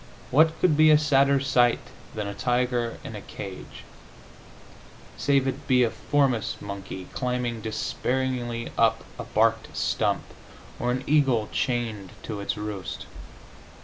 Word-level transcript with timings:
What 0.31 0.59
could 0.59 0.75
be 0.75 0.89
a 0.89 0.97
sadder 0.97 1.39
sight 1.39 1.77
than 2.15 2.25
a 2.25 2.33
tiger 2.33 2.97
in 3.03 3.15
a 3.15 3.21
cage, 3.21 3.83
save 5.15 5.47
it 5.47 5.67
be 5.67 5.83
a 5.83 5.91
forest 5.91 6.59
monkey 6.59 7.05
climbing 7.13 7.61
dispairingly 7.61 8.71
up 8.79 9.03
a 9.19 9.25
barked 9.25 9.77
stump, 9.77 10.23
or 10.79 10.89
an 10.89 11.03
eagle 11.05 11.49
chained 11.53 12.13
to 12.23 12.39
its 12.39 12.57
roost? 12.57 13.05